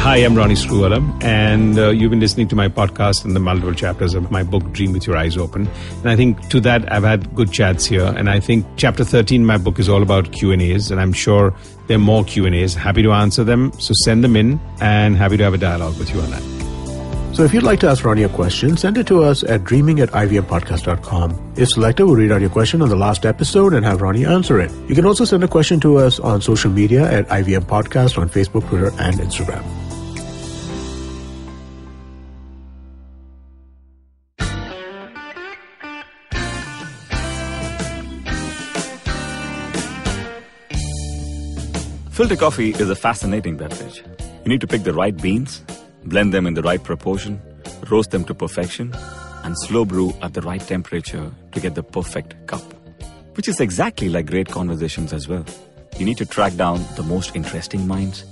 Hi, 0.04 0.18
I'm 0.18 0.36
Ronnie 0.36 0.56
Screwvala, 0.56 1.24
and 1.24 1.80
uh, 1.80 1.92
you've 1.92 2.10
been 2.10 2.20
listening 2.20 2.50
to 2.50 2.58
my 2.58 2.68
podcast 2.68 3.24
and 3.24 3.34
the 3.34 3.40
multiple 3.40 3.74
chapters 3.74 4.16
of 4.16 4.30
my 4.32 4.44
book, 4.44 4.70
Dream 4.74 4.92
with 4.92 5.08
Your 5.08 5.16
Eyes 5.16 5.38
Open. 5.38 5.66
And 6.02 6.10
I 6.10 6.18
think 6.18 6.50
to 6.50 6.60
that, 6.60 6.92
I've 6.92 7.04
had 7.04 7.34
good 7.34 7.54
chats 7.54 7.86
here. 7.86 8.14
And 8.18 8.30
I 8.30 8.42
think 8.42 8.66
chapter 8.76 9.06
13, 9.06 9.46
my 9.46 9.58
book 9.58 9.80
is 9.80 9.88
all 9.88 10.04
about 10.04 10.34
Q&As, 10.34 10.92
and 10.92 11.00
I'm 11.00 11.14
sure 11.14 11.56
there 11.88 11.96
are 11.96 12.02
more 12.02 12.26
Q&As. 12.26 12.74
Happy 12.74 13.02
to 13.02 13.14
answer 13.14 13.46
them, 13.46 13.72
so 13.80 13.94
send 14.04 14.26
them 14.26 14.36
in, 14.36 14.60
and 14.82 15.16
happy 15.16 15.38
to 15.38 15.44
have 15.46 15.54
a 15.54 15.58
dialogue 15.58 15.98
with 15.98 16.14
you 16.14 16.20
on 16.20 16.32
that. 16.32 17.34
So 17.34 17.46
if 17.46 17.54
you'd 17.54 17.64
like 17.64 17.80
to 17.80 17.88
ask 17.88 18.04
Ronnie 18.04 18.24
a 18.24 18.30
question, 18.30 18.76
send 18.76 18.98
it 18.98 19.08
to 19.08 19.24
us 19.24 19.44
at 19.44 19.64
dreaming 19.64 20.02
at 20.02 20.10
ivmpodcast.com. 20.10 21.54
If 21.56 21.70
selected, 21.70 22.08
we'll 22.08 22.18
read 22.18 22.34
out 22.34 22.42
your 22.42 22.50
question 22.50 22.82
on 22.82 22.90
the 22.90 22.98
last 22.98 23.26
episode 23.26 23.74
and 23.74 23.86
have 23.86 24.02
Ronnie 24.02 24.26
answer 24.26 24.60
it. 24.60 24.70
You 24.90 24.96
can 24.96 25.06
also 25.06 25.24
send 25.24 25.46
a 25.46 25.48
question 25.48 25.80
to 25.80 25.96
us 26.00 26.20
on 26.20 26.42
social 26.42 26.72
media 26.72 27.10
at 27.10 27.26
IVM 27.30 27.62
Podcast 27.62 28.18
on 28.18 28.28
Facebook, 28.28 28.68
Twitter, 28.68 28.92
and 29.00 29.16
Instagram. 29.16 29.83
Filter 42.14 42.36
coffee 42.36 42.70
is 42.70 42.92
a 42.92 42.96
fascinating 42.96 43.58
beverage. 43.58 44.04
You 44.44 44.50
need 44.50 44.62
to 44.62 44.68
pick 44.68 44.84
the 44.84 44.94
right 44.94 45.20
beans, 45.20 45.64
blend 46.04 46.32
them 46.32 46.46
in 46.46 46.54
the 46.54 46.62
right 46.62 46.82
proportion, 46.84 47.42
roast 47.90 48.12
them 48.12 48.24
to 48.26 48.36
perfection, 48.36 48.94
and 49.44 49.58
slow 49.58 49.84
brew 49.84 50.14
at 50.22 50.36
the 50.36 50.42
right 50.44 50.62
temperature 50.62 51.32
to 51.54 51.60
get 51.60 51.74
the 51.74 51.82
perfect 51.82 52.36
cup. 52.46 52.62
Which 53.36 53.48
is 53.48 53.60
exactly 53.60 54.10
like 54.10 54.28
great 54.28 54.48
conversations 54.48 55.12
as 55.12 55.28
well. 55.28 55.44
You 55.98 56.06
need 56.06 56.18
to 56.18 56.26
track 56.28 56.54
down 56.54 56.86
the 56.98 57.02
most 57.02 57.36
interesting 57.36 57.88
minds, 57.88 58.26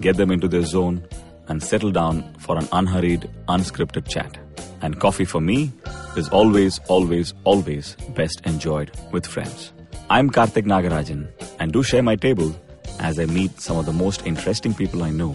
get 0.00 0.16
them 0.16 0.30
into 0.30 0.48
their 0.48 0.64
zone, 0.64 1.06
and 1.48 1.62
settle 1.62 1.90
down 1.90 2.32
for 2.38 2.56
an 2.56 2.66
unhurried, 2.72 3.28
unscripted 3.48 4.08
chat. 4.08 4.38
And 4.80 4.98
coffee 4.98 5.26
for 5.26 5.42
me 5.42 5.72
is 6.16 6.30
always, 6.30 6.80
always, 6.88 7.34
always 7.44 7.96
best 8.14 8.40
enjoyed 8.46 8.92
with 9.12 9.26
friends. 9.26 9.74
I'm 10.08 10.30
Karthik 10.30 10.64
Nagarajan, 10.64 11.28
and 11.60 11.70
do 11.70 11.82
share 11.82 12.02
my 12.02 12.16
table 12.16 12.56
as 12.98 13.18
I 13.18 13.26
meet 13.26 13.60
some 13.60 13.76
of 13.76 13.86
the 13.86 13.92
most 13.92 14.26
interesting 14.26 14.74
people 14.74 15.02
I 15.02 15.10
know 15.10 15.34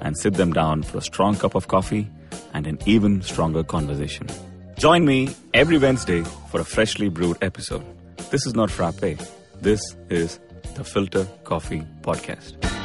and 0.00 0.16
sit 0.16 0.34
them 0.34 0.52
down 0.52 0.82
for 0.82 0.98
a 0.98 1.02
strong 1.02 1.36
cup 1.36 1.54
of 1.54 1.68
coffee 1.68 2.08
and 2.54 2.66
an 2.66 2.78
even 2.86 3.22
stronger 3.22 3.62
conversation. 3.62 4.26
Join 4.76 5.04
me 5.04 5.34
every 5.54 5.78
Wednesday 5.78 6.22
for 6.50 6.60
a 6.60 6.64
freshly 6.64 7.08
brewed 7.08 7.38
episode. 7.42 7.84
This 8.30 8.46
is 8.46 8.54
not 8.54 8.70
frappe. 8.70 9.18
This 9.60 9.80
is 10.08 10.38
the 10.74 10.84
Filter 10.84 11.26
Coffee 11.44 11.84
Podcast. 12.02 12.77